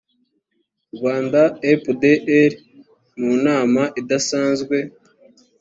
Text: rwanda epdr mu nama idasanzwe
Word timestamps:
rwanda 0.95 1.41
epdr 1.71 2.51
mu 3.21 3.31
nama 3.45 3.81
idasanzwe 4.01 4.77